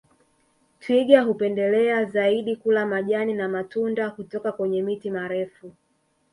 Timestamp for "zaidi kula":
2.05-2.85